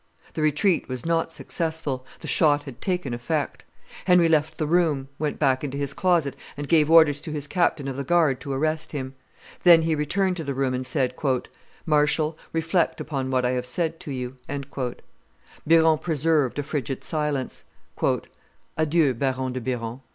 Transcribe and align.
The 0.33 0.41
retreat 0.41 0.89
was 0.89 1.05
not 1.05 1.31
successful; 1.31 2.07
the 2.21 2.27
shot 2.27 2.63
had 2.63 2.81
taken 2.81 3.13
effect; 3.13 3.65
Henry 4.05 4.27
left 4.27 4.57
the 4.57 4.65
room, 4.65 5.09
went 5.19 5.37
back 5.37 5.63
into 5.63 5.77
his 5.77 5.93
closet, 5.93 6.35
and 6.57 6.67
gave 6.67 6.89
orders 6.89 7.21
to 7.21 7.31
his 7.31 7.45
captain 7.45 7.87
of 7.87 7.97
the 7.97 8.03
guard 8.03 8.41
to 8.41 8.51
arrest 8.51 8.93
him. 8.93 9.13
Then 9.61 9.83
he 9.83 9.93
returned 9.93 10.37
to 10.37 10.43
the 10.43 10.55
room 10.55 10.73
and 10.73 10.87
said, 10.87 11.13
"Marshal, 11.85 12.35
reflect 12.51 12.99
upon 12.99 13.29
what 13.29 13.45
I 13.45 13.51
have 13.51 13.67
said 13.67 13.99
to 13.99 14.11
you." 14.11 14.37
Biron 15.67 15.99
preserved 15.99 16.57
a 16.57 16.63
frigid 16.63 17.03
silence. 17.03 17.63
"Adieu, 18.75 19.13
Baron 19.13 19.53
de 19.53 19.61
Biron!" 19.61 19.99